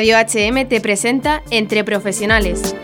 Radio 0.00 0.16
HM 0.16 0.66
te 0.66 0.80
presenta 0.80 1.42
Entre 1.50 1.84
Profesionales. 1.84 2.74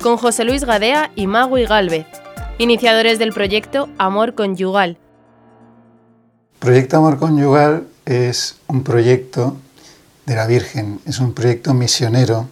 Con 0.00 0.16
José 0.16 0.44
Luis 0.44 0.64
Gadea 0.64 1.10
y 1.14 1.26
Magui 1.26 1.66
Galvez, 1.66 2.06
iniciadores 2.56 3.18
del 3.18 3.34
proyecto 3.34 3.90
Amor 3.98 4.34
Conyugal. 4.34 4.96
Proyecto 6.60 6.96
Amor 6.96 7.18
Conyugal 7.18 7.86
es 8.06 8.56
un 8.68 8.82
proyecto 8.82 9.58
de 10.24 10.34
la 10.34 10.46
Virgen, 10.46 10.98
es 11.04 11.18
un 11.18 11.34
proyecto 11.34 11.74
misionero 11.74 12.48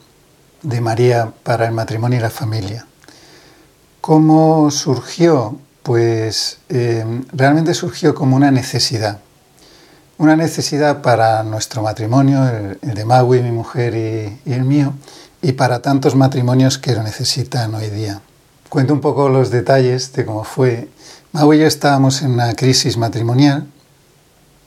de 0.61 0.83
María 0.83 1.33
para 1.45 1.65
el 1.65 1.73
matrimonio 1.73 2.19
y 2.19 2.21
la 2.21 2.29
familia. 2.29 2.85
¿Cómo 4.03 4.71
surgió? 4.71 5.59
Pues 5.83 6.59
eh, 6.69 7.07
realmente 7.33 7.73
surgió 7.73 8.15
como 8.15 8.37
una 8.37 8.51
necesidad 8.51 9.21
una 10.19 10.37
necesidad 10.37 11.03
para 11.03 11.43
nuestro 11.43 11.83
matrimonio, 11.83 12.47
el, 12.49 12.95
de 12.95 13.05
Maui, 13.05 13.43
mi 13.43 13.51
mujer 13.51 13.95
y, 13.95 14.51
el 14.51 14.65
mío, 14.65 14.95
y 15.43 15.53
para 15.53 15.83
tantos 15.83 16.15
matrimonios 16.15 16.79
que 16.79 16.95
lo 16.95 17.03
necesitan 17.03 17.75
hoy 17.75 17.91
día. 17.91 18.21
Cuento 18.69 18.95
un 18.95 19.01
poco 19.01 19.29
los 19.29 19.51
detalles 19.51 20.13
de 20.13 20.25
cómo 20.25 20.45
fue. 20.45 20.89
Maui 21.33 21.59
y 21.59 21.61
yo 21.61 21.67
estábamos 21.67 22.23
en 22.23 22.33
una 22.33 22.55
crisis 22.55 22.97
matrimonial 22.97 23.67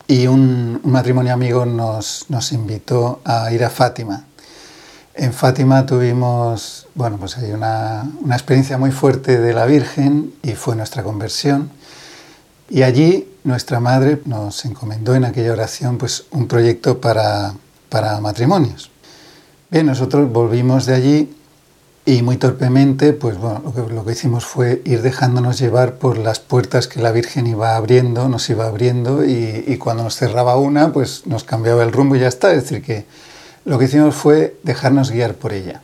y 0.07 0.27
un, 0.27 0.81
matrimonio 0.83 1.33
amigo 1.33 1.65
nos, 1.65 2.25
nos, 2.29 2.51
invitó 2.51 3.21
a 3.25 3.51
ir 3.51 3.63
a 3.63 3.69
Fátima. 3.69 4.25
En 5.15 5.33
Fátima 5.33 5.85
tuvimos, 5.85 6.87
bueno, 6.95 7.17
pues 7.17 7.37
hay 7.37 7.51
una, 7.51 8.09
una 8.21 8.35
experiencia 8.35 8.77
muy 8.77 8.91
fuerte 8.91 9.39
de 9.39 9.53
la 9.53 9.65
Virgen 9.65 10.33
y 10.43 10.51
fue 10.51 10.75
nuestra 10.75 11.03
conversión. 11.03 11.71
Y 12.69 12.83
allí 12.83 13.28
nuestra 13.49 13.79
madre 13.79 14.21
nos 14.25 14.63
encomendó 14.63 15.15
en 15.15 15.25
aquella 15.25 15.51
oración 15.51 15.97
pues, 15.97 16.25
un 16.31 16.47
proyecto 16.47 17.01
para, 17.01 17.53
para 17.89 18.21
matrimonios. 18.21 18.89
Bien, 19.69 19.85
nosotros 19.85 20.31
volvimos 20.31 20.85
de 20.85 20.95
allí 20.95 21.35
y 22.05 22.21
muy 22.21 22.37
torpemente, 22.37 23.13
pues 23.13 23.37
bueno, 23.37 23.61
lo 23.91 24.05
que, 24.05 24.13
hicimos 24.13 24.45
fue 24.45 24.81
ir 24.85 25.01
dejándonos 25.01 25.59
llevar 25.59 25.95
por 25.95 26.17
las 26.17 26.39
puertas 26.39 26.87
que 26.87 27.01
la 27.01 27.11
Virgen 27.11 27.45
iba 27.45 27.75
abriendo, 27.75 28.29
nos 28.29 28.49
iba 28.49 28.65
abriendo 28.65 29.25
y, 29.25 29.65
y, 29.67 29.77
cuando 29.77 30.03
nos 30.03 30.15
cerraba 30.15 30.55
una, 30.55 30.91
pues 30.93 31.27
nos 31.27 31.43
cambiaba 31.43 31.83
el 31.83 31.91
rumbo 31.91 32.15
y 32.15 32.21
ya 32.21 32.27
está. 32.27 32.51
Es 32.53 32.63
decir, 32.63 32.81
que 32.81 33.05
lo 33.65 33.77
que 33.77 33.85
hicimos 33.85 34.15
fue 34.15 34.57
dejarnos 34.63 35.11
guiar 35.11 35.35
por 35.35 35.53
ella. 35.53 35.81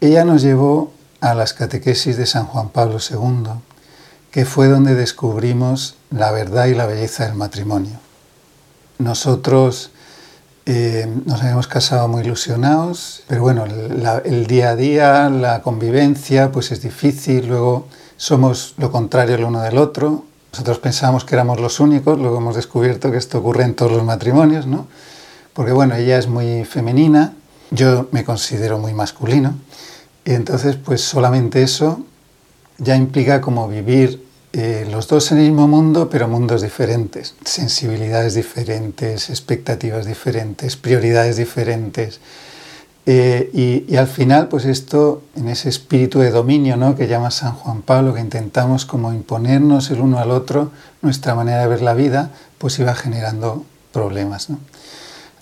Ella 0.00 0.24
nos 0.24 0.42
llevó 0.42 0.92
a 1.20 1.34
las 1.34 1.52
catequesis 1.52 2.16
de 2.16 2.26
San 2.26 2.46
Juan 2.46 2.70
Pablo 2.70 2.98
II, 2.98 3.50
que 4.30 4.44
fue 4.44 4.68
donde 4.68 4.94
descubrimos 4.94 5.96
la 6.10 6.30
verdad 6.30 6.66
y 6.66 6.74
la 6.74 6.86
belleza 6.86 7.26
del 7.26 7.34
matrimonio. 7.34 7.98
Nosotros 8.98 9.90
eh, 10.66 11.08
nos 11.24 11.42
habíamos 11.42 11.66
casado 11.66 12.06
muy 12.06 12.22
ilusionados, 12.22 13.22
pero 13.26 13.42
bueno, 13.42 13.64
el 13.64 14.46
día 14.46 14.70
a 14.70 14.76
día, 14.76 15.30
la 15.30 15.62
convivencia, 15.62 16.52
pues 16.52 16.70
es 16.70 16.82
difícil, 16.82 17.48
luego 17.48 17.88
somos 18.16 18.74
lo 18.76 18.92
contrario 18.92 19.34
el 19.34 19.44
uno 19.44 19.62
del 19.62 19.78
otro. 19.78 20.24
Nosotros 20.52 20.78
pensábamos 20.78 21.24
que 21.24 21.34
éramos 21.34 21.60
los 21.60 21.80
únicos, 21.80 22.18
luego 22.18 22.38
hemos 22.38 22.56
descubierto 22.56 23.10
que 23.10 23.16
esto 23.16 23.38
ocurre 23.38 23.64
en 23.64 23.74
todos 23.74 23.92
los 23.92 24.04
matrimonios, 24.04 24.66
¿no? 24.66 24.86
Porque 25.54 25.72
bueno, 25.72 25.94
ella 25.94 26.18
es 26.18 26.28
muy 26.28 26.64
femenina, 26.64 27.34
yo 27.70 28.08
me 28.12 28.24
considero 28.24 28.78
muy 28.78 28.92
masculino, 28.94 29.54
y 30.24 30.32
entonces 30.32 30.76
pues 30.76 31.00
solamente 31.00 31.62
eso 31.62 32.04
ya 32.80 32.96
implica 32.96 33.40
como 33.40 33.68
vivir 33.68 34.24
eh, 34.52 34.88
los 34.90 35.06
dos 35.06 35.30
en 35.30 35.38
el 35.38 35.44
mismo 35.44 35.68
mundo, 35.68 36.10
pero 36.10 36.26
mundos 36.26 36.62
diferentes, 36.62 37.36
sensibilidades 37.44 38.34
diferentes, 38.34 39.30
expectativas 39.30 40.06
diferentes, 40.06 40.76
prioridades 40.76 41.36
diferentes. 41.36 42.20
Eh, 43.06 43.86
y, 43.88 43.96
al 43.96 44.08
final, 44.08 44.48
pues 44.48 44.64
esto, 44.64 45.22
en 45.36 45.48
ese 45.48 45.68
espíritu 45.68 46.18
de 46.18 46.30
dominio 46.30 46.76
¿no? 46.76 46.96
que 46.96 47.06
llama 47.06 47.30
San 47.30 47.52
Juan 47.52 47.82
Pablo, 47.82 48.12
que 48.12 48.20
intentamos 48.20 48.84
como 48.86 49.12
imponernos 49.12 49.90
el 49.90 50.00
uno 50.00 50.18
al 50.18 50.30
otro 50.30 50.70
nuestra 51.00 51.34
manera 51.34 51.60
de 51.60 51.68
ver 51.68 51.82
la 51.82 51.94
vida, 51.94 52.30
pues 52.58 52.78
iba 52.78 52.94
generando 52.94 53.64
problemas. 53.92 54.48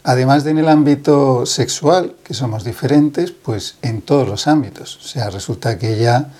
Además 0.04 0.44
de 0.44 0.52
en 0.52 0.58
el 0.58 0.68
ámbito 0.68 1.46
sexual, 1.46 2.14
que 2.24 2.34
somos 2.34 2.62
diferentes, 2.62 3.32
pues 3.32 3.76
en 3.82 4.02
todos 4.02 4.28
los 4.28 4.46
ámbitos. 4.46 4.96
O 4.98 5.08
sea, 5.08 5.30
resulta 5.30 5.78
que 5.78 5.98
ya 5.98 6.30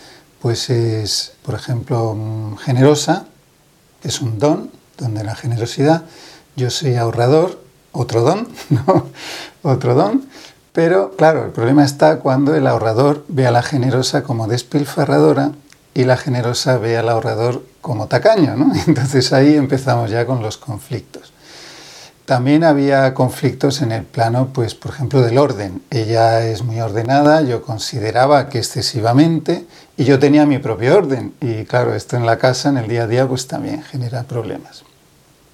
pues 0.40 0.70
es, 0.70 1.32
por 1.42 1.54
ejemplo, 1.54 2.56
generosa, 2.64 3.26
es 4.02 4.20
un 4.20 4.38
don, 4.38 4.70
don 4.96 5.14
de 5.14 5.24
la 5.24 5.34
generosidad. 5.34 6.04
Yo 6.56 6.70
soy 6.70 6.96
ahorrador, 6.96 7.60
otro 7.92 8.22
don, 8.22 8.48
¿no? 8.70 9.06
otro 9.62 9.94
don. 9.94 10.28
Pero 10.72 11.12
claro, 11.16 11.44
el 11.44 11.50
problema 11.50 11.84
está 11.84 12.20
cuando 12.20 12.54
el 12.54 12.66
ahorrador 12.66 13.24
ve 13.28 13.46
a 13.46 13.50
la 13.50 13.62
generosa 13.62 14.22
como 14.22 14.46
despilfarradora 14.46 15.52
y 15.94 16.04
la 16.04 16.16
generosa 16.16 16.78
ve 16.78 16.96
al 16.96 17.08
ahorrador 17.08 17.64
como 17.80 18.06
tacaño, 18.06 18.54
¿no? 18.56 18.72
Entonces 18.86 19.32
ahí 19.32 19.56
empezamos 19.56 20.10
ya 20.10 20.26
con 20.26 20.42
los 20.42 20.56
conflictos. 20.56 21.32
También 22.28 22.62
había 22.62 23.14
conflictos 23.14 23.80
en 23.80 23.90
el 23.90 24.04
plano, 24.04 24.50
pues, 24.52 24.74
por 24.74 24.92
ejemplo, 24.92 25.22
del 25.22 25.38
orden. 25.38 25.82
Ella 25.90 26.46
es 26.46 26.62
muy 26.62 26.78
ordenada, 26.78 27.40
yo 27.40 27.62
consideraba 27.62 28.50
que 28.50 28.58
excesivamente, 28.58 29.66
y 29.98 30.04
yo 30.04 30.20
tenía 30.20 30.46
mi 30.46 30.58
propio 30.58 30.96
orden. 30.96 31.34
Y 31.40 31.64
claro, 31.64 31.92
esto 31.92 32.16
en 32.16 32.24
la 32.24 32.38
casa, 32.38 32.68
en 32.68 32.78
el 32.78 32.86
día 32.86 33.02
a 33.02 33.06
día, 33.08 33.26
pues 33.26 33.48
también 33.48 33.82
genera 33.82 34.22
problemas. 34.22 34.84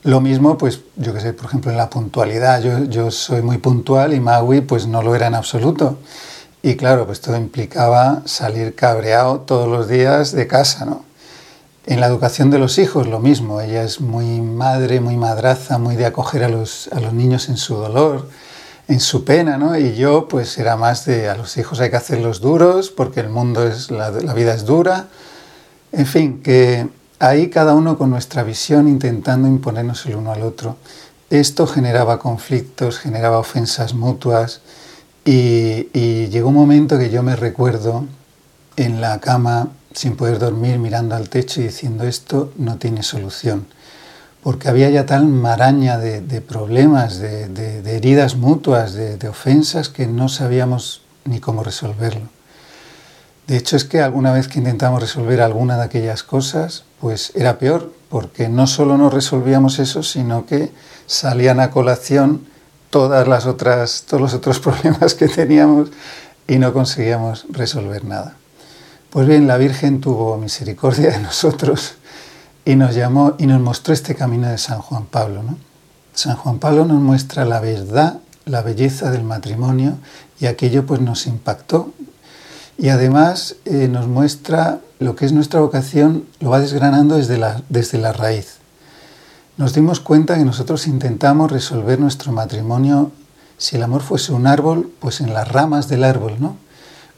Lo 0.03 0.21
mismo, 0.21 0.59
pues, 0.59 0.81
yo 0.97 1.15
que 1.15 1.21
sé, 1.21 1.33
por 1.33 1.47
ejemplo, 1.47 1.71
en 1.71 1.79
la 1.79 1.89
puntualidad. 1.89 2.63
Yo, 2.63 2.85
yo 2.85 3.11
soy 3.11 3.41
muy 3.41 3.57
puntual 3.57 4.13
y 4.13 4.21
Maui, 4.21 4.61
pues, 4.61 4.87
no 4.87 5.03
lo 5.03 5.15
era 5.15 5.29
en 5.29 5.35
absoluto. 5.35 5.99
Y 6.63 6.77
claro, 6.77 7.07
pues 7.07 7.23
todo 7.23 7.37
implicaba 7.37 8.21
salir 8.27 8.75
cabreado 8.75 9.41
todos 9.41 9.67
los 9.67 9.89
días 9.89 10.33
de 10.33 10.47
casa, 10.47 10.85
¿no? 10.85 11.05
En 11.87 12.01
la 12.01 12.07
educación 12.07 12.51
de 12.51 12.59
los 12.59 12.79
hijos 12.79 13.07
lo 13.07 13.21
mismo, 13.21 13.61
ella 13.61 13.83
es 13.83 14.01
muy 14.01 14.41
madre, 14.41 15.01
muy 15.01 15.17
madraza, 15.19 15.77
muy 15.77 15.97
de 15.97 16.07
acoger 16.07 16.43
a 16.45 16.49
los, 16.49 16.89
a 16.93 17.01
los 17.01 17.13
niños 17.13 17.51
en 17.51 17.59
su 17.59 17.75
dolor, 17.75 18.31
en 18.89 19.01
su 19.01 19.25
pena, 19.25 19.57
¿no? 19.57 19.79
Y 19.79 19.95
yo 19.95 20.29
pues 20.29 20.59
era 20.59 20.77
más 20.77 21.07
de 21.07 21.29
a 21.29 21.37
los 21.37 21.57
hijos 21.57 21.81
hay 21.81 21.91
que 21.91 21.97
hacerlos 21.97 22.41
duros 22.41 22.91
porque 22.91 23.21
el 23.21 23.29
mundo 23.29 23.67
es, 23.67 23.91
la, 23.91 24.11
vida 24.11 24.55
es 24.55 24.65
dura. 24.65 25.09
En 25.93 26.07
fin, 26.07 26.43
que 26.43 26.89
ahí 27.19 27.49
cada 27.49 27.75
uno 27.75 27.97
con 27.97 28.11
nuestra 28.11 28.43
visión 28.43 28.89
intentando 28.89 29.49
imponernos 29.49 30.05
el 30.07 30.17
uno 30.17 30.33
al 30.33 30.43
otro. 30.43 30.77
Esto 31.31 31.67
generaba 31.67 32.19
conflictos, 32.19 32.99
generaba 32.99 33.39
ofensas 33.39 33.95
mutuas 33.95 34.61
y, 35.25 35.89
y 35.93 36.29
llegó 36.29 36.49
un 36.49 36.57
momento 36.57 36.99
que 36.99 37.11
yo 37.11 37.23
me 37.23 37.37
recuerdo 37.37 38.05
en 38.77 39.01
la 39.01 39.21
cama 39.21 39.69
sin 39.95 40.17
poder 40.17 40.39
dormir 40.39 40.79
mirando 40.79 41.15
al 41.15 41.29
techo 41.29 41.61
y 41.61 41.65
diciendo 41.65 42.05
esto 42.05 42.53
no 42.57 42.77
tiene 42.77 43.03
solución. 43.03 43.67
Porque 44.45 44.69
había 44.69 44.91
ya 44.91 45.07
tal 45.07 45.27
maraña 45.27 45.97
de, 45.99 46.41
problemas, 46.43 47.19
de, 47.19 47.83
heridas 47.87 48.37
mutuas, 48.37 48.93
de, 48.93 49.29
ofensas 49.29 49.89
que 49.89 50.07
no 50.07 50.29
sabíamos 50.29 51.01
ni 51.25 51.41
cómo 51.41 51.65
resolverlo. 51.65 52.29
De 53.47 53.57
hecho 53.57 53.77
es 53.77 53.85
que 53.85 54.03
alguna 54.03 54.33
vez 54.33 54.47
que 54.47 54.59
intentamos 54.59 55.01
resolver 55.01 55.41
alguna 55.41 55.79
de 55.79 55.85
aquellas 55.85 56.23
cosas, 56.23 56.85
pues 57.01 57.33
era 57.35 57.59
peor, 57.59 57.93
porque 58.11 58.51
no 58.51 58.67
solo 58.67 58.99
no 58.99 59.09
resolvíamos 59.09 59.79
eso, 59.79 60.03
sino 60.03 60.45
que 60.45 60.71
salían 61.07 61.59
a 61.59 61.71
colación 61.71 62.47
todas 62.91 63.27
las 63.27 63.47
otras, 63.47 64.05
todos 64.07 64.21
los 64.21 64.35
otros 64.35 64.61
problemas 64.61 65.15
que 65.15 65.27
teníamos 65.27 65.89
y 66.47 66.59
no 66.59 66.75
conseguíamos 66.75 67.47
resolver 67.49 68.05
nada. 68.05 68.37
Pues 69.09 69.27
bien, 69.27 69.47
la 69.47 69.57
Virgen 69.57 70.03
tuvo 70.03 70.37
misericordia 70.37 71.13
de 71.13 71.21
nosotros 71.21 71.95
y 72.65 72.77
nos 72.77 72.95
llamó 72.95 73.35
y 73.39 73.47
nos 73.47 73.61
mostró 73.61 73.93
este 73.93 74.15
camino 74.15 74.49
de 74.49 74.59
San 74.59 74.79
Juan 74.79 75.05
Pablo. 75.05 75.43
San 76.15 76.37
Juan 76.37 76.59
Pablo 76.59 76.85
nos 76.85 77.01
muestra 77.01 77.45
la 77.45 77.61
verdad, 77.61 78.21
la 78.47 78.63
belleza 78.63 79.11
del 79.11 79.25
matrimonio 79.25 79.99
y 80.41 80.47
aquello 80.47 80.87
pues 80.87 81.01
nos 81.01 81.27
impactó. 81.27 81.93
Y 82.79 82.89
además 82.89 83.57
eh, 83.67 83.89
nos 83.89 84.07
muestra 84.07 84.81
lo 84.99 85.15
que 85.15 85.27
es 85.27 85.33
nuestra 85.33 85.61
vocación, 85.61 86.25
lo 86.41 86.51
va 86.51 86.61
desgranando 86.61 87.17
desde 87.17 87.39
la, 87.39 87.63
desde 87.69 87.99
la 87.99 88.13
raíz. 88.13 88.57
Nos 89.57 89.75
dimos 89.75 90.01
cuenta 90.01 90.37
que 90.37 90.45
nosotros 90.45 90.87
intentamos 90.87 91.53
resolver 91.53 92.01
nuestro 92.01 92.33
matrimonio, 92.33 93.13
si 93.59 93.77
el 93.77 93.85
amor 93.85 94.03
fuese 94.03 94.33
un 94.33 94.49
árbol, 94.49 94.91
pues 94.99 95.21
en 95.21 95.33
las 95.33 95.47
ramas 95.47 95.89
del 95.89 96.03
árbol, 96.03 96.37
¿no? 96.41 96.57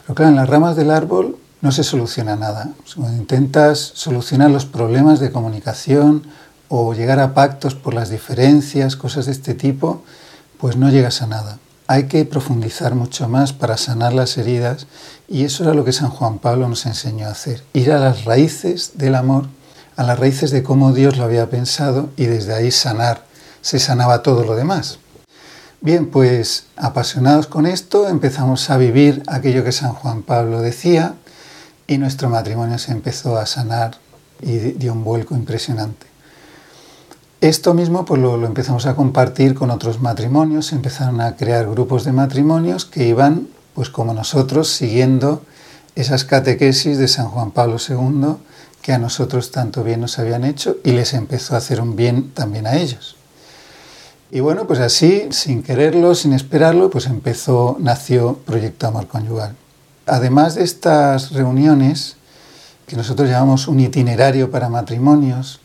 Pero 0.03 0.13
claro, 0.15 0.29
en 0.29 0.35
las 0.35 0.49
ramas 0.49 0.75
del 0.75 0.91
árbol 0.91 1.37
no 1.61 1.71
se 1.71 1.83
soluciona 1.83 2.35
nada. 2.35 2.71
Cuando 2.95 3.17
intentas 3.17 3.79
solucionar 3.79 4.51
los 4.51 4.65
problemas 4.65 5.19
de 5.19 5.31
comunicación 5.31 6.23
o 6.69 6.93
llegar 6.93 7.19
a 7.19 7.33
pactos 7.33 7.75
por 7.75 7.93
las 7.93 8.09
diferencias, 8.09 8.95
cosas 8.95 9.25
de 9.25 9.31
este 9.31 9.53
tipo, 9.53 10.03
pues 10.59 10.75
no 10.75 10.89
llegas 10.89 11.21
a 11.21 11.27
nada. 11.27 11.59
Hay 11.87 12.07
que 12.07 12.25
profundizar 12.25 12.95
mucho 12.95 13.29
más 13.29 13.53
para 13.53 13.77
sanar 13.77 14.13
las 14.13 14.37
heridas 14.37 14.87
y 15.27 15.45
eso 15.45 15.63
era 15.63 15.73
lo 15.73 15.85
que 15.85 15.93
San 15.93 16.09
Juan 16.09 16.39
Pablo 16.39 16.67
nos 16.67 16.85
enseñó 16.85 17.27
a 17.27 17.31
hacer, 17.31 17.63
ir 17.73 17.91
a 17.91 17.99
las 17.99 18.25
raíces 18.25 18.91
del 18.95 19.15
amor, 19.15 19.45
a 19.95 20.03
las 20.03 20.19
raíces 20.19 20.51
de 20.51 20.63
cómo 20.63 20.91
Dios 20.91 21.17
lo 21.17 21.23
había 21.23 21.49
pensado 21.49 22.09
y 22.17 22.25
desde 22.25 22.53
ahí 22.53 22.71
sanar, 22.71 23.23
se 23.61 23.79
sanaba 23.79 24.21
todo 24.21 24.43
lo 24.43 24.55
demás. 24.55 24.99
Bien, 25.79 26.07
pues 26.07 26.65
apasionados 26.75 27.47
con 27.47 27.65
esto 27.65 28.09
empezamos 28.09 28.69
a 28.69 28.77
vivir 28.77 29.23
aquello 29.27 29.63
que 29.63 29.71
San 29.71 29.93
Juan 29.93 30.23
Pablo 30.23 30.61
decía 30.61 31.13
y 31.87 31.97
nuestro 31.97 32.29
matrimonio 32.29 32.77
se 32.77 32.91
empezó 32.91 33.37
a 33.37 33.45
sanar 33.45 33.97
y 34.41 34.57
dio 34.57 34.93
un 34.93 35.03
vuelco 35.03 35.35
impresionante. 35.35 36.05
Esto 37.39 37.73
mismo 37.73 38.03
pues 38.03 38.21
lo, 38.21 38.43
empezamos 38.45 38.85
a 38.87 38.95
compartir 38.95 39.53
con 39.53 39.71
otros 39.71 40.01
matrimonios, 40.01 40.73
empezaron 40.73 41.21
a 41.21 41.35
crear 41.35 41.69
grupos 41.69 42.03
de 42.03 42.11
matrimonios 42.11 42.85
que 42.85 43.07
iban, 43.07 43.47
pues 43.73 43.89
como 43.89 44.13
nosotros, 44.13 44.69
siguiendo 44.69 45.43
esas 45.95 46.25
catequesis 46.25 46.97
de 46.97 47.07
San 47.07 47.27
Juan 47.27 47.51
Pablo 47.51 47.77
II 47.77 48.37
que 48.81 48.93
a 48.93 48.97
nosotros 48.97 49.51
tanto 49.51 49.83
bien 49.83 50.01
nos 50.01 50.17
habían 50.17 50.43
hecho 50.45 50.77
y 50.83 50.91
les 50.91 51.13
empezó 51.13 51.55
a 51.55 51.57
hacer 51.57 51.79
un 51.79 51.95
bien 51.95 52.31
también 52.31 52.67
a 52.67 52.77
ellos. 52.77 53.17
Y 54.31 54.39
bueno, 54.39 54.65
pues 54.67 54.79
así, 54.79 55.27
sin 55.31 55.63
quererlo, 55.63 56.15
sin 56.15 56.33
esperarlo, 56.33 56.89
pues 56.89 57.05
empezó, 57.05 57.77
nació 57.79 58.39
Proyecto 58.45 58.87
Amor 58.87 59.07
Conyugal. 59.07 59.55
Además 60.07 60.55
de 60.55 60.63
estas 60.63 61.31
reuniones, 61.31 62.15
que 62.87 62.95
nosotros 62.95 63.29
llamamos 63.29 63.67
un 63.67 63.79
itinerario 63.81 64.49
para 64.49 64.69
matrimonios, 64.69 65.59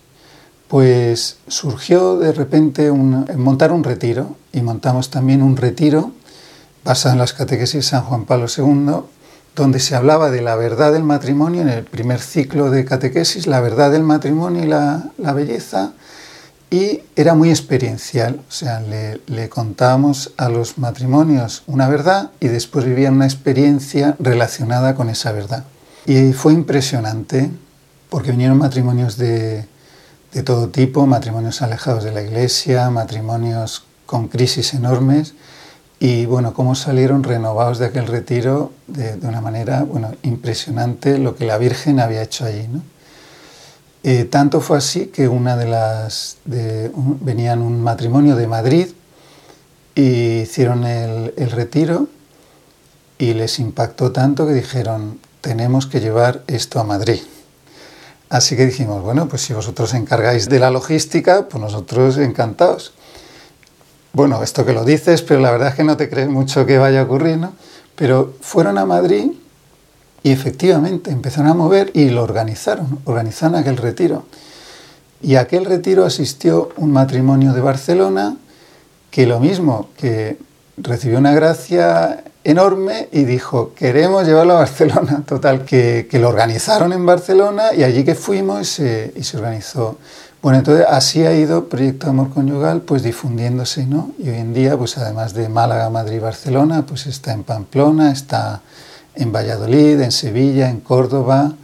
pues 0.67 1.37
surgió 1.47 2.19
de 2.19 2.33
repente 2.33 2.91
un, 2.91 3.27
montar 3.37 3.71
un 3.73 3.85
retiro 3.85 4.37
y 4.53 4.63
montamos 4.63 5.11
también 5.11 5.43
un 5.43 5.57
retiro 5.57 6.11
basado 6.85 7.13
en 7.13 7.21
las 7.21 7.33
catequesis 7.33 7.75
de 7.75 7.83
San 7.83 8.03
Juan 8.03 8.25
Pablo 8.25 8.47
II, 8.55 9.05
donde 9.55 9.79
se 9.79 9.95
hablaba 9.95 10.31
de 10.31 10.43
la 10.43 10.57
verdad 10.57 10.93
del 10.93 11.05
matrimonio 11.05 11.63
en 11.63 11.69
el 11.69 11.85
primer 11.85 12.21
ciclo 12.21 12.71
de 12.71 12.85
catequesis, 12.85 13.47
la 13.47 13.61
verdad 13.61 13.93
del 13.93 14.03
matrimonio 14.03 14.65
y 14.65 14.67
la 14.67 15.33
belleza, 15.33 15.93
y 16.73 17.03
era 17.17 17.35
muy 17.35 17.51
experiencial, 17.51 18.41
o 18.49 18.51
sea, 18.51 18.81
le, 18.81 19.21
le, 19.27 19.51
contábamos 19.51 20.33
a 20.39 20.49
los 20.49 20.79
matrimonios 20.79 21.65
una 21.67 21.87
verdad 21.87 22.31
y 22.41 22.49
después 22.49 22.87
vivían 22.87 23.13
una 23.13 23.27
experiencia 23.27 24.17
relacionada 24.19 24.95
con 24.95 25.11
esa 25.11 25.33
verdad. 25.33 25.65
Y 26.07 26.33
fue 26.33 26.55
impresionante 26.55 27.51
porque 28.09 28.31
vinieron 28.31 28.57
matrimonios 28.57 29.19
de, 29.19 29.67
de 30.33 30.43
todo 30.43 30.71
tipo, 30.71 31.07
matrimonios 31.07 31.61
alejados 31.61 32.05
de 32.05 32.13
la 32.13 32.23
iglesia, 32.23 32.89
matrimonios 32.89 33.85
con 34.07 34.29
crisis 34.29 34.73
enormes 34.73 35.35
y 36.01 36.25
bueno, 36.25 36.55
cómo 36.55 36.75
salieron 36.75 37.23
renovados 37.23 37.81
de 37.81 37.87
aquel 37.87 38.07
retiro 38.07 38.73
de, 38.87 39.17
de 39.17 39.27
una 39.29 39.43
manera 39.43 39.83
bueno, 39.83 40.13
impresionante 40.23 41.19
lo 41.19 41.37
que 41.37 41.45
la 41.45 41.59
Virgen 41.59 42.01
había 42.01 42.23
hecho 42.23 42.47
allí. 42.47 42.67
¿no? 42.67 42.81
Eh, 44.05 44.25
tanto 44.25 44.61
fue 44.61 44.79
así 44.79 45.07
que 45.07 45.29
una 45.29 45.57
de 45.57 45.67
las 45.67 46.39
de, 46.45 46.91
un, 46.95 47.19
venían 47.25 47.63
un 47.63 47.81
matrimonio 47.81 48.35
de 48.35 48.49
Madrid 48.49 48.89
y 49.95 50.41
hicieron 50.41 50.85
el, 50.85 51.33
retiro 51.51 52.09
y 53.19 53.35
les 53.35 53.61
impactó 53.61 54.11
tanto 54.11 54.47
que 54.47 54.55
dijeron 54.55 55.21
tenemos 55.41 55.87
que 55.87 56.01
llevar 56.01 56.43
esto 56.49 56.81
a 56.81 56.85
Madrid. 56.85 57.21
Así 58.29 58.57
que 58.57 58.67
dijimos, 58.67 59.03
bueno, 59.03 59.29
pues 59.29 59.43
si 59.43 59.53
vosotros 59.53 59.93
encargáis 59.95 60.49
de 60.49 60.59
la 60.59 60.71
logística, 60.71 61.49
pues 61.49 61.61
nosotros 61.63 62.17
encantados. 62.17 62.95
Bueno, 64.13 64.43
esto 64.43 64.65
que 64.65 64.73
lo 64.73 64.85
dices, 64.85 65.23
pero 65.23 65.41
la 65.41 65.51
verdad 65.51 65.69
es 65.69 65.75
que 65.75 65.85
no 65.85 65.97
te 65.97 66.09
crees 66.09 66.29
mucho 66.29 66.65
que 66.65 66.79
vaya 66.79 67.01
a 67.01 67.05
ocurrir, 67.05 67.39
¿no? 67.39 67.53
Pero 67.95 68.35
fueron 68.41 68.79
a 68.79 68.87
Madrid 68.87 69.33
y 70.23 70.31
efectivamente 70.31 71.11
empezaron 71.11 71.51
a 71.51 71.55
mover 71.55 71.91
y 71.95 72.11
lo 72.11 72.23
organizaron, 72.23 73.01
organizaron 73.05 73.57
aquel 73.57 73.77
retiro. 73.77 74.25
Y 75.21 75.37
a 75.37 75.43
aquel 75.43 75.65
retiro 75.65 76.05
asistió 76.05 76.71
un 76.77 76.93
matrimonio 76.93 77.53
de 77.53 77.61
Barcelona 77.61 78.37
que 79.11 79.27
lo 79.27 79.41
mismo, 79.41 79.91
que 79.97 80.39
recibió 80.77 81.19
una 81.19 81.33
gracia 81.33 82.25
enorme 82.45 83.09
y 83.13 83.25
dijo, 83.25 83.73
queremos 83.75 84.27
llevarlo 84.27 84.55
a 84.55 84.61
Barcelona. 84.61 85.23
Total, 85.27 85.65
que, 85.65 86.09
que 86.11 86.19
lo 86.19 86.29
organizaron 86.29 86.93
en 86.93 87.05
Barcelona 87.07 87.75
y 87.77 87.85
allí 87.85 88.05
que 88.05 88.15
fuimos 88.15 88.63
y 88.63 88.65
se, 88.65 89.13
y 89.17 89.23
se, 89.23 89.37
organizó. 89.37 89.99
Bueno, 90.41 90.59
entonces 90.59 90.87
así 90.89 91.25
ha 91.25 91.35
ido 91.35 91.69
Proyecto 91.69 92.09
Amor 92.09 92.31
Conyugal 92.31 92.81
pues 92.81 93.05
difundiéndose, 93.05 93.87
¿no? 93.87 94.11
Y 94.19 94.29
hoy 94.29 94.39
en 94.39 94.55
día, 94.55 94.77
pues 94.77 94.99
además 94.99 95.35
de 95.35 95.49
Málaga, 95.49 95.89
Madrid, 95.89 96.21
Barcelona, 96.21 96.85
pues 96.85 97.07
está 97.07 97.33
en 97.33 97.45
Pamplona, 97.45 98.11
está 98.11 98.61
en 99.15 99.33
Valladolid, 99.33 100.01
en 100.01 100.13
Sevilla, 100.13 100.69
en 100.71 100.81
Córdoba, 100.81 101.55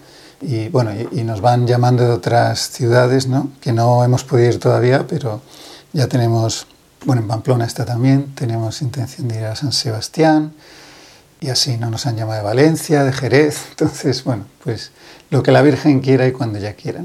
y 0.41 0.69
bueno, 0.69 0.93
y, 1.13 1.25
nos 1.25 1.41
van 1.41 1.67
llamando 1.67 2.05
de 2.05 2.11
otras 2.11 2.71
ciudades, 2.71 3.27
¿no? 3.27 3.51
Que 3.61 3.73
no 3.73 4.05
hemos 4.05 4.23
podido 4.25 4.51
ir 4.51 4.61
todavía, 4.61 5.05
pero 5.09 5.41
ya 5.93 6.07
tenemos 6.07 6.67
bueno, 7.05 7.23
en 7.23 7.29
Pamplona 7.29 7.65
está 7.65 7.85
también, 7.85 8.35
tenemos 8.35 8.83
intención 8.83 9.29
de 9.29 9.39
ir 9.39 9.45
a 9.45 9.57
San 9.57 9.73
Sebastián 9.73 10.53
y 11.41 11.49
así 11.49 11.77
no 11.77 11.91
nos 11.91 12.07
han 12.07 12.17
llamado 12.17 12.39
de 12.39 12.45
Valencia, 12.45 13.05
de 13.05 13.13
Jerez, 13.13 13.67
entonces, 13.71 14.25
bueno, 14.25 14.47
pues 14.65 14.91
lo 15.31 15.43
que 15.43 15.53
la 15.53 15.63
Virgen 15.63 16.01
quiera 16.01 16.27
y 16.27 16.33
cuando 16.33 16.59
ella 16.59 16.75
quiera. 16.75 17.05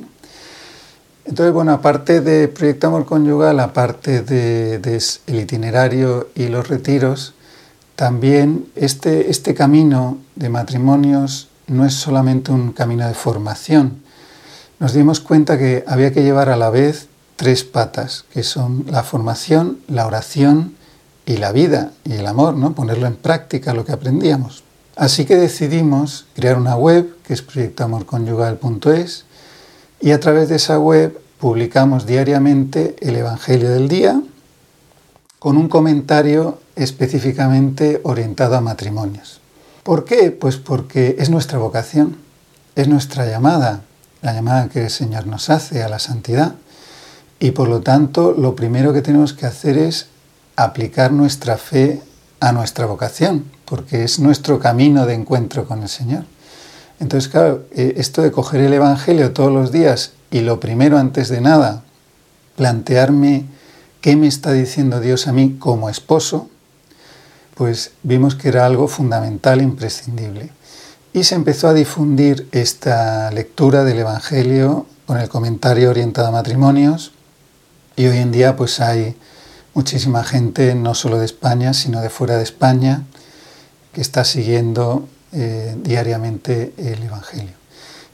Entonces, 1.26 1.54
bueno, 1.54 1.72
aparte 1.72 2.20
de 2.22 2.48
Proyecto 2.50 2.88
Amor 2.88 3.06
Conyugal, 3.06 3.60
aparte 3.60 4.24
del 4.24 4.82
de, 4.82 5.00
de 5.26 5.42
itinerario 5.42 6.30
y 6.36 6.48
los 6.48 6.68
retiros, 6.68 7.34
también 7.96 8.68
este, 8.76 9.30
este 9.30 9.54
camino 9.54 10.18
de 10.36 10.50
matrimonios 10.50 11.50
no 11.68 11.86
es 11.86 11.94
solamente 11.94 12.52
un 12.52 12.72
camino 12.72 13.08
de 13.08 13.14
formación. 13.14 14.02
Nos 14.80 14.94
dimos 14.94 15.20
cuenta 15.20 15.58
que 15.58 15.84
había 15.88 16.12
que 16.12 16.24
llevar 16.24 16.50
a 16.50 16.58
la 16.58 16.70
vez 16.70 17.08
tres 17.36 17.64
patas, 17.64 18.26
que 18.34 18.44
son 18.44 18.86
la 18.90 19.04
formación, 19.04 19.80
la 19.88 20.08
oración 20.08 20.76
y 21.26 21.38
la 21.38 21.52
vida 21.52 21.92
y 22.04 22.14
el 22.14 22.28
amor, 22.28 22.56
¿no? 22.56 22.74
ponerlo 22.74 23.08
en 23.08 23.16
práctica 23.16 23.74
lo 23.74 23.86
que 23.86 23.92
aprendíamos. 23.92 24.64
Así 24.96 25.26
que 25.26 25.36
decidimos 25.36 26.26
crear 26.36 26.58
una 26.58 26.76
web 26.76 27.16
que 27.26 27.34
es 27.34 27.42
proyectoamorconyugal.es 27.42 29.26
y 30.02 30.12
a 30.12 30.20
través 30.20 30.50
de 30.50 30.58
esa 30.58 30.80
web 30.80 31.20
publicamos 31.40 32.06
diariamente 32.06 32.96
el 33.00 33.16
Evangelio 33.16 33.70
del 33.72 33.88
día 33.88 34.22
con 35.40 35.58
un 35.58 35.68
comentario 35.68 36.60
específicamente 36.76 38.02
orientado 38.04 38.56
a 38.56 38.62
matrimonios. 38.62 39.40
¿Por 39.84 40.06
qué? 40.06 40.32
Pues 40.32 40.58
porque 40.58 41.18
es 41.20 41.30
nuestra 41.30 41.60
vocación, 41.60 42.18
es 42.76 42.88
nuestra 42.88 43.26
llamada, 43.26 43.82
la 44.22 44.34
llamada 44.34 44.70
que 44.70 44.84
el 44.84 44.90
Señor 44.90 45.28
nos 45.28 45.50
hace 45.50 45.84
a 45.84 45.90
la 45.90 46.00
santidad. 46.00 46.56
Y 47.40 47.52
por 47.52 47.68
lo 47.68 47.82
tanto, 47.82 48.34
lo 48.38 48.56
primero 48.56 48.94
que 48.94 49.02
tenemos 49.02 49.34
que 49.34 49.46
hacer 49.46 49.78
es 49.78 50.08
aplicar 50.56 51.12
nuestra 51.12 51.58
fe 51.58 52.02
a 52.40 52.52
nuestra 52.52 52.86
vocación, 52.86 53.46
porque 53.66 54.04
es 54.04 54.20
nuestro 54.20 54.60
camino 54.60 55.06
de 55.06 55.14
encuentro 55.14 55.68
con 55.68 55.82
el 55.82 55.90
Señor. 55.90 56.24
Entonces, 57.00 57.30
claro, 57.30 57.66
eh, 57.72 57.96
esto 57.98 58.22
de 58.22 58.32
coger 58.32 58.62
el 58.62 58.74
Evangelio 58.74 59.34
todos 59.34 59.52
los 59.52 59.72
días 59.72 60.14
y 60.32 60.42
lo 60.42 60.60
primero, 60.60 60.98
antes 60.98 61.28
de 61.28 61.42
nada, 61.42 61.84
plantearme 62.56 63.46
qué 64.02 64.16
me 64.16 64.28
está 64.28 64.52
diciendo 64.52 65.00
Dios 65.00 65.28
a 65.28 65.34
mí 65.34 65.58
como 65.60 65.90
esposo, 65.90 66.50
pues 67.56 67.92
vimos 68.04 68.36
que 68.36 68.50
era 68.50 68.66
algo 68.66 68.88
fundamental, 68.88 69.62
imprescindible. 69.62 70.52
Y 71.14 71.24
se 71.24 71.36
empezó 71.36 71.68
a 71.68 71.74
difundir 71.74 72.48
esta 72.52 73.32
lectura 73.32 73.84
del 73.84 74.00
Evangelio 74.00 74.88
con 75.06 75.18
el 75.20 75.30
comentario 75.30 75.90
orientado 75.90 76.28
a 76.30 76.32
matrimonios, 76.32 77.12
y 77.96 78.08
hoy 78.08 78.18
en 78.18 78.32
día 78.32 78.56
pues 78.56 78.80
hay 78.80 79.16
muchísima 79.74 80.24
gente, 80.24 80.74
no 80.76 80.96
solo 80.96 81.20
de 81.20 81.26
España, 81.26 81.74
sino 81.74 82.02
de 82.02 82.10
fuera 82.10 82.38
de 82.38 82.44
España, 82.44 83.04
que 83.92 84.02
está 84.02 84.24
siguiendo 84.24 85.08
eh, 85.32 85.76
diariamente 85.84 86.74
el 86.78 87.04
Evangelio. 87.04 87.54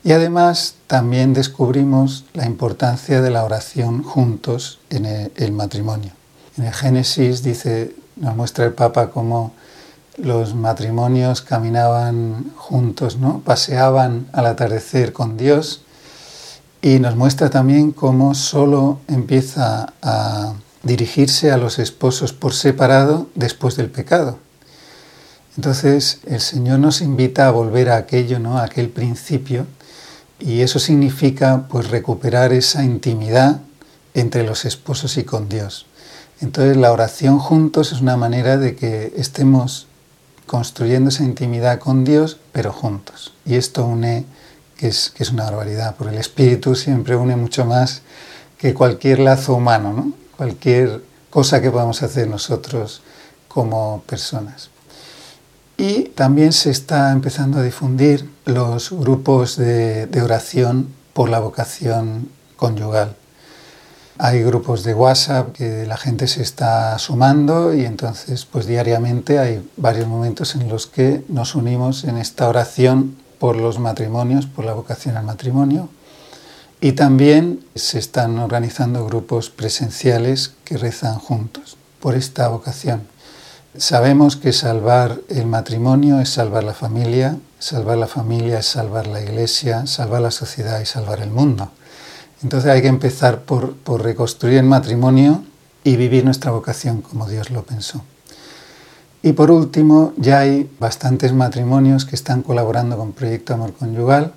Y 0.04 0.12
además 0.12 0.76
también 0.88 1.34
descubrimos 1.34 2.26
la 2.34 2.46
importancia 2.46 3.22
de 3.22 3.32
la 3.32 3.44
oración 3.44 4.04
juntos 4.04 4.80
en 4.90 5.06
el 5.06 5.52
matrimonio. 5.52 6.12
En 6.58 6.66
el 6.66 6.74
Génesis 6.74 7.44
dice, 7.44 7.94
nos 8.20 8.36
muestra 8.36 8.66
el 8.66 8.74
Papa 8.74 9.10
cómo 9.10 9.54
los 10.18 10.54
matrimonios 10.54 11.42
caminaban 11.42 12.52
juntos, 12.56 13.18
¿no? 13.18 13.40
paseaban 13.40 14.28
al 14.34 14.46
atardecer 14.46 15.14
con 15.14 15.38
Dios 15.38 15.82
y 16.82 17.00
nos 17.00 17.16
muestra 17.16 17.50
también 17.50 17.92
cómo 17.92 18.36
solo 18.36 19.00
empieza 19.08 19.94
a 20.02 20.54
dirigirse 20.84 21.52
a 21.52 21.58
los 21.58 21.80
esposos 21.80 22.34
por 22.34 22.54
separado 22.54 23.28
después 23.36 23.76
del 23.76 23.90
pecado. 23.90 24.40
Entonces 25.58 26.20
el 26.26 26.40
Señor 26.40 26.80
nos 26.80 27.02
invita 27.02 27.48
a 27.48 27.52
volver 27.52 27.90
a 27.90 27.98
aquello, 27.98 28.40
¿no? 28.40 28.58
a 28.58 28.64
aquel 28.64 28.90
principio, 28.90 29.68
y 30.40 30.62
eso 30.62 30.80
significa 30.80 31.68
pues 31.70 31.90
recuperar 31.90 32.54
esa 32.54 32.84
intimidad 32.84 33.60
entre 34.14 34.44
los 34.44 34.64
esposos 34.64 35.18
y 35.18 35.24
con 35.24 35.50
Dios. 35.50 35.86
Entonces 36.42 36.78
la 36.78 36.92
oración 36.92 37.40
juntos 37.40 37.92
es 37.92 38.02
una 38.02 38.16
manera 38.16 38.58
de 38.58 38.76
que 38.76 39.14
estemos 39.18 39.88
construyendo 40.46 41.10
esa 41.10 41.24
intimidad 41.24 41.80
con 41.80 42.06
Dios, 42.06 42.38
pero 42.52 42.72
juntos. 42.72 43.34
Y 43.46 43.56
esto 43.56 43.86
une 43.86 44.26
que 44.78 44.88
es, 44.88 45.14
una 45.32 45.44
barbaridad, 45.44 45.96
porque 45.98 46.14
el 46.14 46.22
espíritu 46.22 46.74
siempre 46.74 47.18
une 47.18 47.36
mucho 47.36 47.66
más 47.66 48.02
que 48.58 48.74
cualquier 48.74 49.20
lazo 49.20 49.56
humano, 49.56 49.92
¿no? 49.92 50.14
Cualquier 50.38 51.04
cosa 51.30 51.62
que 51.62 51.70
podemos 51.70 52.02
hacer 52.02 52.30
nosotros 52.30 53.02
como 53.50 54.04
personas. 54.08 54.70
Y 55.78 56.06
también 56.16 56.54
se 56.54 56.72
está 56.72 57.12
empezando 57.12 57.60
a 57.60 57.64
difundir 57.64 58.30
los 58.46 58.92
grupos 58.92 59.58
de, 59.58 60.08
de 60.08 60.22
oración 60.22 60.88
por 61.14 61.30
la 61.30 61.40
vocación 61.40 62.30
conyugal. 62.56 63.19
Hay 64.22 64.44
grupos 64.44 64.84
de 64.84 64.94
WhatsApp 64.94 65.54
que 65.54 65.86
la 65.86 65.96
gente 65.96 66.28
se 66.28 66.42
está 66.42 67.00
sumando 67.00 67.74
y 67.74 67.86
entonces 67.86 68.44
pues 68.44 68.66
diariamente 68.66 69.40
hay 69.40 69.66
varios 69.78 70.10
momentos 70.10 70.56
en 70.56 70.68
los 70.68 70.88
que 70.88 71.24
nos 71.30 71.56
unimos 71.56 72.04
en 72.04 72.18
esta 72.18 72.50
oración 72.50 73.16
por 73.40 73.56
los 73.56 73.80
matrimonios, 73.80 74.46
por 74.46 74.66
la 74.66 74.74
vocación 74.74 75.16
al 75.16 75.24
matrimonio. 75.24 75.88
Y 76.82 76.92
también 76.92 77.64
se 77.76 77.98
están 77.98 78.38
organizando 78.40 79.06
grupos 79.06 79.50
presenciales 79.50 80.52
que 80.66 80.76
rezan 80.76 81.18
juntos 81.18 81.78
por 82.02 82.16
esta 82.16 82.50
vocación. 82.50 83.04
Sabemos 83.78 84.36
que 84.36 84.52
salvar 84.52 85.22
el 85.30 85.46
matrimonio 85.46 86.20
es 86.20 86.28
salvar 86.28 86.66
la 86.66 86.74
familia, 86.74 87.38
salvar 87.58 87.98
la 87.98 88.08
familia 88.08 88.60
es 88.60 88.66
salvar 88.66 89.08
la 89.08 89.22
iglesia, 89.22 89.88
salvar 89.88 90.22
la 90.22 90.32
sociedad 90.32 90.82
y 90.82 90.86
salvar 90.86 91.22
el 91.22 91.30
mundo. 91.30 91.72
Entonces 92.44 92.72
hay 92.72 92.82
que 92.82 92.88
empezar 92.88 93.42
por, 93.42 93.76
reconstruir 94.02 94.58
el 94.58 94.66
matrimonio 94.66 95.44
y 95.84 95.96
vivir 95.98 96.24
nuestra 96.24 96.52
vocación 96.52 97.02
como 97.02 97.28
Dios 97.28 97.50
lo 97.50 97.64
pensó. 97.64 98.02
Y 99.22 99.34
por 99.34 99.52
último, 99.52 100.14
ya 100.16 100.40
hay 100.40 100.70
bastantes 100.80 101.34
matrimonios 101.34 102.06
que 102.06 102.16
están 102.16 102.42
colaborando 102.42 102.98
con 102.98 103.12
Proyecto 103.12 103.54
Amor 103.54 103.74
Conyugal 103.74 104.34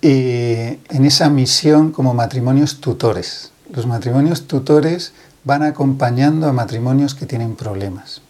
y 0.00 0.78
en 0.88 1.04
esa 1.04 1.28
misión 1.28 1.92
como 1.92 2.14
matrimonios 2.14 2.80
tutores. 2.80 3.52
Los 3.72 3.86
matrimonios 3.86 4.48
tutores 4.48 5.12
van 5.44 5.62
acompañando 5.62 6.48
a 6.48 6.52
matrimonios 6.52 7.14
que 7.14 7.26
tienen 7.26 7.54
problemas. 7.54 8.20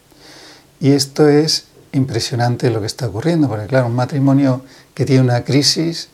Y 0.80 0.90
esto 0.90 1.28
es 1.28 1.64
impresionante 1.92 2.70
lo 2.70 2.80
que 2.80 2.86
está 2.86 3.08
ocurriendo, 3.08 3.48
porque 3.48 3.66
claro, 3.66 3.86
un 3.86 3.94
matrimonio 3.94 4.62
que 4.92 5.06
tiene 5.06 5.22
una 5.22 5.44
crisis 5.44 6.08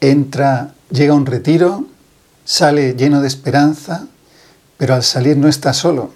entra 0.00 0.74
llega 0.94 1.12
un 1.12 1.26
retiro, 1.26 1.84
sale 2.44 2.94
lleno 2.94 3.20
de 3.20 3.28
esperanza, 3.28 4.06
pero 4.78 4.94
al 4.94 5.02
salir 5.02 5.36
no 5.36 5.48
está 5.48 5.72
solo. 5.72 6.10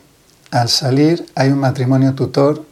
Al 0.51 0.69
salir 0.69 1.27
hay 1.35 1.51
un 1.51 1.59
matrimonio 1.59 2.15
tutor 2.15 2.65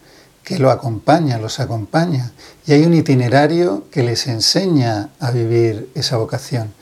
que 0.44 0.58
lo 0.58 0.70
acompaña, 0.70 1.38
los 1.38 1.58
acompaña, 1.58 2.32
y 2.66 2.72
hay 2.72 2.84
un 2.84 2.94
itinerario 2.94 3.84
que 3.90 4.04
les 4.04 4.28
enseña 4.28 5.10
a 5.18 5.32
vivir 5.32 5.90
esa 5.94 6.16
vocación. 6.16 6.72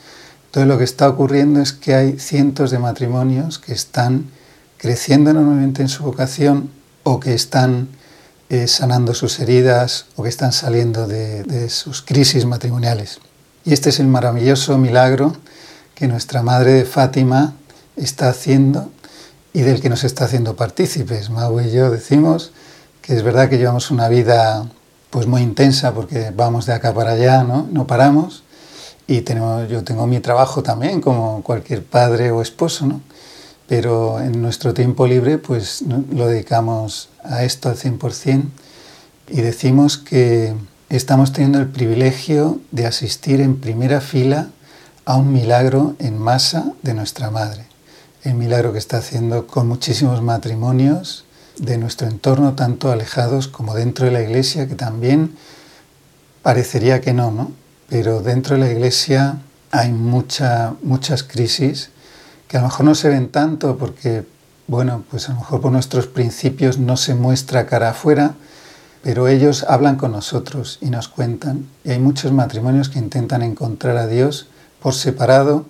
Entonces 0.45 0.67
lo 0.67 0.77
que 0.77 0.83
está 0.83 1.09
ocurriendo 1.09 1.59
es 1.59 1.73
que 1.73 1.95
hay 1.95 2.19
cientos 2.19 2.69
de 2.69 2.79
matrimonios 2.79 3.57
que 3.57 3.73
están 3.73 4.29
creciendo 4.77 5.31
enormemente 5.31 5.81
en 5.81 5.89
su 5.89 6.03
vocación 6.03 6.69
o 7.03 7.19
que 7.19 7.33
están 7.33 7.89
eh, 8.49 8.67
sanando 8.67 9.15
sus 9.15 9.39
heridas 9.39 10.05
o 10.15 10.23
que 10.23 10.29
están 10.29 10.53
saliendo 10.53 11.07
de 11.07 11.69
sus 11.69 12.03
crisis 12.03 12.45
matrimoniales. 12.45 13.19
Y 13.65 13.73
este 13.73 13.89
es 13.89 13.99
el 13.99 14.05
maravilloso 14.05 14.77
milagro 14.77 15.35
que 15.95 16.07
nuestra 16.07 16.43
Madre 16.43 16.73
de 16.73 16.85
Fátima 16.85 17.55
está 17.95 18.29
haciendo 18.29 18.91
y 19.53 19.61
del 19.61 19.81
que 19.81 19.89
nos 19.89 20.03
está 20.03 20.25
haciendo 20.25 20.55
partícipes. 20.55 21.31
Mau 21.31 21.59
y 21.59 21.71
yo 21.71 21.89
decimos 21.89 22.51
que 23.01 23.15
es 23.15 23.23
verdad 23.23 23.49
que 23.49 23.57
llevamos 23.57 23.89
una 23.89 24.07
vida 24.07 24.67
pues 25.09 25.25
muy 25.25 25.41
intensa 25.41 25.95
porque 25.95 26.31
vamos 26.35 26.67
de 26.67 26.73
acá 26.73 26.93
para 26.93 27.13
allá, 27.13 27.43
¿no? 27.43 27.67
No 27.71 27.87
paramos 27.87 28.43
y 29.07 29.21
tenemos, 29.21 29.67
yo 29.67 29.83
tengo 29.83 30.05
mi 30.05 30.19
trabajo 30.19 30.61
también 30.61 31.01
como 31.01 31.41
cualquier 31.41 31.83
padre 31.83 32.29
o 32.29 32.43
esposo, 32.43 32.85
¿no? 32.85 33.01
Pero 33.67 34.19
en 34.19 34.43
nuestro 34.43 34.75
tiempo 34.75 35.07
libre 35.07 35.39
pues 35.39 35.83
lo 36.13 36.27
dedicamos 36.27 37.09
a 37.23 37.43
esto 37.43 37.69
al 37.69 37.77
100% 37.77 38.43
y 39.29 39.41
decimos 39.41 39.97
que 39.97 40.53
estamos 40.89 41.33
teniendo 41.33 41.59
el 41.59 41.67
privilegio 41.67 42.59
de 42.71 42.85
asistir 42.85 43.41
en 43.41 43.59
primera 43.59 44.01
fila 44.01 44.49
a 45.05 45.17
un 45.17 45.33
milagro 45.33 45.95
en 45.99 46.17
masa 46.17 46.73
de 46.81 46.93
nuestra 46.93 47.31
Madre. 47.31 47.65
El 48.23 48.35
milagro 48.35 48.73
que 48.73 48.79
está 48.79 48.97
haciendo 48.97 49.47
con 49.47 49.67
muchísimos 49.67 50.21
matrimonios 50.21 51.25
de 51.57 51.77
nuestro 51.77 52.07
entorno, 52.07 52.53
tanto 52.53 52.91
alejados 52.91 53.47
como 53.47 53.75
dentro 53.75 54.05
de 54.05 54.11
la 54.11 54.21
iglesia, 54.21 54.67
que 54.67 54.75
también 54.75 55.35
parecería 56.41 57.01
que 57.01 57.13
no, 57.13 57.31
¿no? 57.31 57.51
Pero 57.87 58.21
dentro 58.21 58.55
de 58.55 58.61
la 58.61 58.71
iglesia 58.71 59.37
hay 59.71 59.91
mucha, 59.91 60.73
muchas 60.81 61.23
crisis 61.23 61.89
que 62.47 62.57
a 62.57 62.61
lo 62.61 62.67
mejor 62.67 62.85
no 62.85 62.95
se 62.95 63.09
ven 63.09 63.29
tanto 63.29 63.77
porque, 63.77 64.25
bueno, 64.67 65.03
pues 65.09 65.29
a 65.29 65.33
lo 65.33 65.39
mejor 65.39 65.61
por 65.61 65.71
nuestros 65.71 66.07
principios 66.07 66.77
no 66.77 66.97
se 66.97 67.15
muestra 67.15 67.65
cara 67.65 67.89
afuera, 67.89 68.35
pero 69.05 69.27
ellos 69.27 69.67
hablan 69.69 69.97
con 69.97 70.13
nosotros 70.13 70.79
y 70.81 70.87
nos 70.87 71.09
cuentan. 71.09 71.67
Y 71.83 71.91
hay 71.91 71.99
muchos 71.99 72.31
matrimonios 72.31 72.89
que 72.89 72.97
intentan 72.97 73.43
encontrar 73.43 73.97
a 73.97 74.07
Dios 74.07 74.47
por 74.81 74.95
separado 74.95 75.67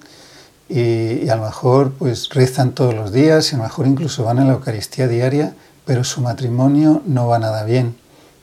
y, 0.70 1.28
a 1.28 1.36
lo 1.36 1.44
mejor 1.44 1.92
pues 1.92 2.30
rezan 2.30 2.72
todos 2.72 2.96
los 2.96 3.12
días 3.12 3.52
y 3.52 3.56
a 3.56 3.58
lo 3.58 3.66
mejor 3.66 3.88
incluso 3.88 4.24
van 4.24 4.40
a 4.40 4.46
la 4.46 4.54
Eucaristía 4.54 5.10
diaria, 5.10 5.54
pero 5.84 6.06
su 6.06 6.22
matrimonio 6.22 7.02
no 7.06 7.28
va 7.28 7.38
nada 7.38 7.66
bien. 7.66 7.98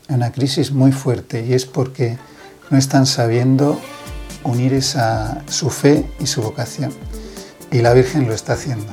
Hay 0.08 0.16
una 0.16 0.30
crisis 0.30 0.72
muy 0.72 0.92
fuerte 0.92 1.42
y 1.46 1.54
es 1.54 1.64
porque 1.64 2.18
no 2.68 2.76
están 2.76 3.06
sabiendo 3.06 3.80
unir 4.44 4.74
esa, 4.74 5.42
su 5.48 5.70
fe 5.70 6.04
y 6.20 6.26
su 6.26 6.42
vocación. 6.42 6.92
Y 7.70 7.78
la 7.78 7.94
Virgen 7.94 8.26
lo 8.26 8.34
está 8.34 8.52
haciendo. 8.52 8.92